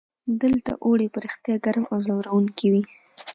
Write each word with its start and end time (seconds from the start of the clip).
دلته 0.41 0.71
اوړي 0.85 1.07
په 1.13 1.19
رښتیا 1.25 1.55
ګرم 1.65 1.83
او 1.93 1.97
ځوروونکي 2.07 2.67
وي. 2.71 2.83